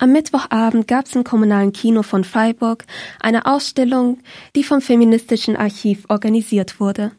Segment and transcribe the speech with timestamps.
[0.00, 2.84] Am Mittwochabend gab es im kommunalen Kino von Freiburg
[3.18, 4.20] eine Ausstellung,
[4.54, 7.10] die vom Feministischen Archiv organisiert wurde.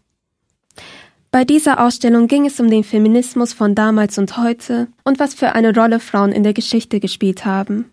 [1.30, 5.52] Bei dieser Ausstellung ging es um den Feminismus von damals und heute und was für
[5.52, 7.92] eine Rolle Frauen in der Geschichte gespielt haben.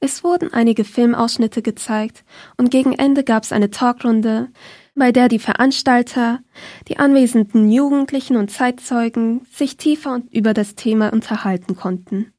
[0.00, 2.24] Es wurden einige Filmausschnitte gezeigt
[2.56, 4.48] und gegen Ende gab es eine Talkrunde,
[4.96, 6.40] bei der die Veranstalter,
[6.88, 12.32] die anwesenden Jugendlichen und Zeitzeugen sich tiefer über das Thema unterhalten konnten.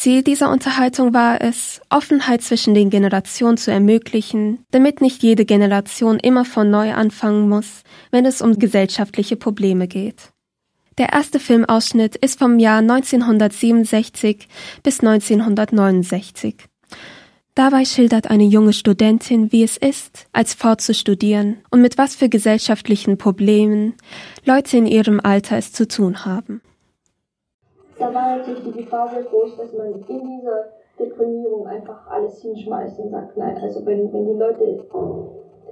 [0.00, 6.18] Ziel dieser Unterhaltung war es, Offenheit zwischen den Generationen zu ermöglichen, damit nicht jede Generation
[6.18, 10.32] immer von neu anfangen muss, wenn es um gesellschaftliche Probleme geht.
[10.96, 14.48] Der erste Filmausschnitt ist vom Jahr 1967
[14.82, 16.54] bis 1969.
[17.54, 22.14] Dabei schildert eine junge Studentin, wie es ist, als Frau zu studieren und mit was
[22.14, 23.92] für gesellschaftlichen Problemen
[24.46, 26.62] Leute in ihrem Alter es zu tun haben
[28.00, 30.64] da war natürlich die Gefahr sehr groß, dass man in dieser
[30.98, 34.84] Deprimierung einfach alles hinschmeißt und sagt, nein, also wenn, wenn die Leute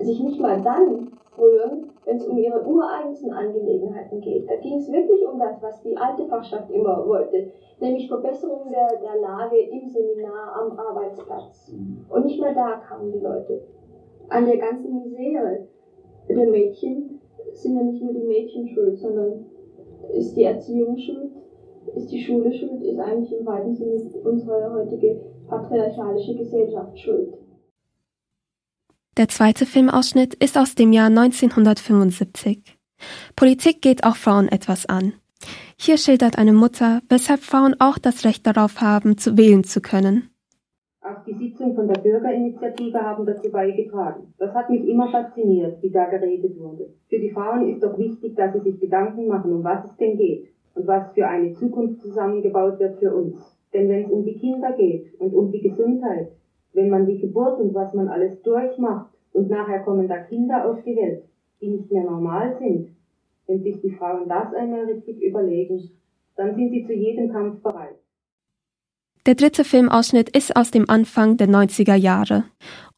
[0.01, 4.49] sich nicht mal dann rühren, wenn es um ihre ureigensten Angelegenheiten geht.
[4.49, 8.89] Da ging es wirklich um das, was die alte Fachschaft immer wollte, nämlich Verbesserung der,
[9.01, 11.73] der Lage im Seminar, am Arbeitsplatz.
[12.09, 13.63] Und nicht mal da kamen die Leute.
[14.29, 15.67] An der ganzen Misere
[16.29, 17.21] der Mädchen
[17.53, 19.47] sind ja nicht nur die Mädchen schuld, sondern
[20.13, 21.33] ist die Erziehung schuld,
[21.99, 27.35] ist die Schule schuld, ist eigentlich im weiten Sinne unsere heutige patriarchalische Gesellschaft schuld.
[29.17, 32.79] Der zweite Filmausschnitt ist aus dem Jahr 1975.
[33.35, 35.13] Politik geht auch Frauen etwas an.
[35.77, 40.31] Hier schildert eine Mutter, weshalb Frauen auch das Recht darauf haben, zu wählen zu können.
[41.01, 44.35] Auch die Sitzung von der Bürgerinitiative haben dazu beigetragen.
[44.39, 46.93] Das hat mich immer fasziniert, wie da geredet wurde.
[47.09, 50.17] Für die Frauen ist doch wichtig, dass sie sich Gedanken machen, um was es denn
[50.17, 53.37] geht und was für eine Zukunft zusammengebaut wird für uns.
[53.73, 56.31] Denn wenn es um die Kinder geht und um die Gesundheit,
[56.73, 60.83] wenn man die Geburt und was man alles durchmacht und nachher kommen da Kinder auf
[60.85, 61.25] die Welt,
[61.61, 62.91] die nicht mehr normal sind,
[63.47, 65.91] wenn sich die Frauen das einmal richtig überlegen,
[66.37, 67.99] dann sind sie zu jedem Kampf bereit.
[69.27, 72.45] Der dritte Filmausschnitt ist aus dem Anfang der 90er Jahre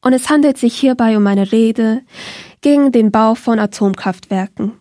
[0.05, 2.03] und es handelt sich hierbei um eine Rede
[2.61, 4.80] gegen den Bau von Atomkraftwerken.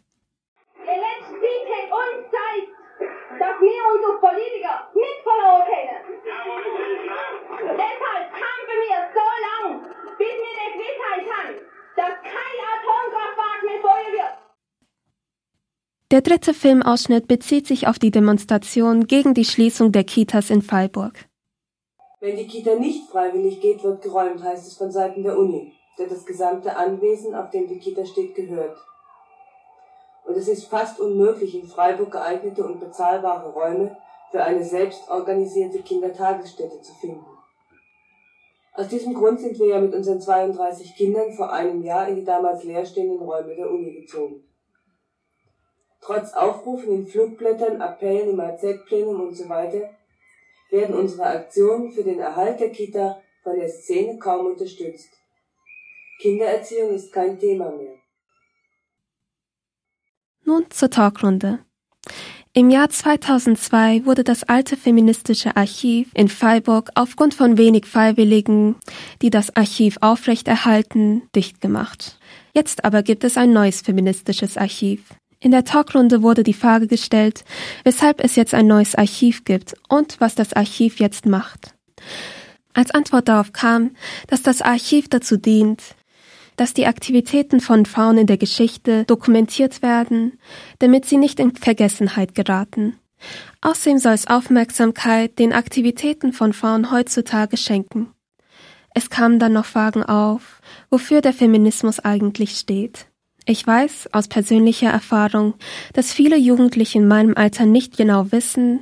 [16.11, 21.29] Der dritte Filmausschnitt bezieht sich auf die Demonstration gegen die Schließung der Kitas in Freiburg.
[22.19, 26.07] Wenn die Kita nicht freiwillig geht, wird geräumt, heißt es von Seiten der Uni, der
[26.07, 28.77] das gesamte Anwesen, auf dem die Kita steht, gehört.
[30.29, 33.97] Und es ist fast unmöglich, in Freiburg geeignete und bezahlbare Räume
[34.29, 37.25] für eine selbstorganisierte Kindertagesstätte zu finden.
[38.75, 42.23] Aus diesem Grund sind wir ja mit unseren 32 Kindern vor einem Jahr in die
[42.23, 44.43] damals leerstehenden Räume der Uni gezogen.
[45.99, 49.89] Trotz Aufrufen in Flugblättern, Appellen im AZ-Plenum und so weiter
[50.69, 55.09] werden unsere Aktionen für den Erhalt der Kita von der Szene kaum unterstützt.
[56.21, 57.98] Kindererziehung ist kein Thema mehr.
[60.49, 61.59] Nun zur Talkrunde.
[62.53, 68.75] Im Jahr 2002 wurde das alte feministische Archiv in Freiburg aufgrund von wenig Freiwilligen,
[69.21, 72.17] die das Archiv aufrechterhalten, dicht gemacht.
[72.51, 75.03] Jetzt aber gibt es ein neues feministisches Archiv.
[75.39, 77.45] In der Talkrunde wurde die Frage gestellt,
[77.83, 81.75] weshalb es jetzt ein neues Archiv gibt und was das Archiv jetzt macht.
[82.73, 83.91] Als Antwort darauf kam,
[84.25, 85.83] dass das Archiv dazu dient,
[86.59, 90.37] dass die Aktivitäten von Frauen in der Geschichte dokumentiert werden,
[90.79, 92.97] damit sie nicht in Vergessenheit geraten.
[93.61, 98.11] Außerdem soll es Aufmerksamkeit den Aktivitäten von Frauen heutzutage schenken.
[98.93, 100.59] Es kamen dann noch Fragen auf,
[100.89, 103.07] wofür der Feminismus eigentlich steht.
[103.45, 105.53] Ich weiß aus persönlicher Erfahrung,
[105.93, 108.81] dass viele Jugendliche in meinem Alter nicht genau wissen,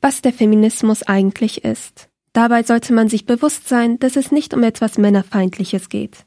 [0.00, 2.08] was der Feminismus eigentlich ist.
[2.32, 6.26] Dabei sollte man sich bewusst sein, dass es nicht um etwas Männerfeindliches geht.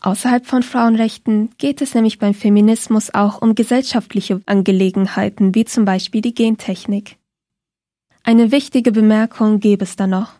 [0.00, 6.22] Außerhalb von Frauenrechten geht es nämlich beim Feminismus auch um gesellschaftliche Angelegenheiten, wie zum Beispiel
[6.22, 7.16] die Gentechnik.
[8.22, 10.32] Eine wichtige Bemerkung gäbe es da noch.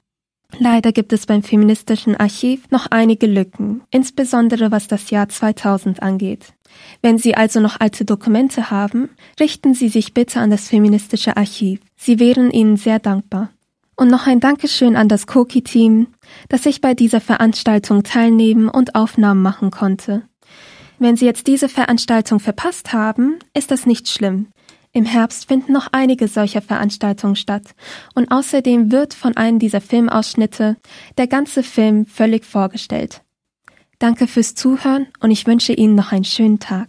[0.59, 6.55] Leider gibt es beim feministischen Archiv noch einige Lücken, insbesondere was das Jahr 2000 angeht.
[7.03, 11.81] Wenn Sie also noch alte Dokumente haben, richten Sie sich bitte an das feministische Archiv.
[11.97, 13.51] Sie wären Ihnen sehr dankbar.
[13.97, 16.09] Und noch ein Dankeschön an das Koki-Team,
[16.49, 20.23] dass ich bei dieser Veranstaltung teilnehmen und Aufnahmen machen konnte.
[20.99, 24.49] Wenn Sie jetzt diese Veranstaltung verpasst haben, ist das nicht schlimm.
[24.93, 27.75] Im Herbst finden noch einige solcher Veranstaltungen statt
[28.15, 30.77] und außerdem wird von einem dieser Filmausschnitte
[31.17, 33.23] der ganze Film völlig vorgestellt.
[34.00, 36.88] Danke fürs Zuhören und ich wünsche Ihnen noch einen schönen Tag.